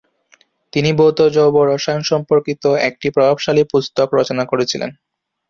তিনি 0.73 0.89
ভৌত 0.93 1.19
জৈব 1.35 1.55
রসায়ন 1.69 2.01
সম্পর্কিত 2.03 2.63
একটি 2.87 3.07
প্রভাবশালী 3.09 3.63
পুস্তক 3.71 4.07
রচনা 4.19 4.43
করেছিলেন। 4.45 4.89